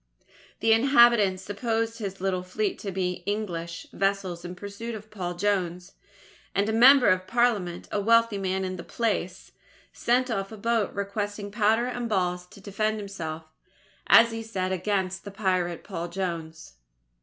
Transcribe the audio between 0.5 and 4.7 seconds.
The inhabitants supposed his little fleet to be English vessels in